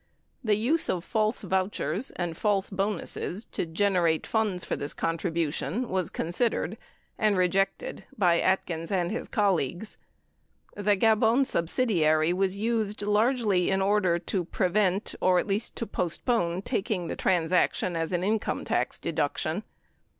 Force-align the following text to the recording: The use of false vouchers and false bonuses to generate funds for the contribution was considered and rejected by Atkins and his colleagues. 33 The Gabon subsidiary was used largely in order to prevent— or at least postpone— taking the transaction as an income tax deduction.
The 0.43 0.55
use 0.57 0.89
of 0.89 1.03
false 1.05 1.43
vouchers 1.43 2.09
and 2.15 2.35
false 2.35 2.71
bonuses 2.71 3.45
to 3.51 3.67
generate 3.67 4.25
funds 4.25 4.65
for 4.65 4.75
the 4.75 4.91
contribution 4.97 5.89
was 5.89 6.09
considered 6.09 6.79
and 7.19 7.37
rejected 7.37 8.05
by 8.17 8.39
Atkins 8.39 8.89
and 8.89 9.11
his 9.11 9.27
colleagues. 9.27 9.99
33 10.73 10.83
The 10.85 10.95
Gabon 10.97 11.45
subsidiary 11.45 12.33
was 12.33 12.57
used 12.57 13.03
largely 13.03 13.69
in 13.69 13.79
order 13.79 14.17
to 14.17 14.43
prevent— 14.43 15.13
or 15.21 15.37
at 15.37 15.45
least 15.45 15.79
postpone— 15.91 16.63
taking 16.63 17.05
the 17.05 17.15
transaction 17.15 17.95
as 17.95 18.11
an 18.11 18.23
income 18.23 18.65
tax 18.65 18.97
deduction. 18.97 19.61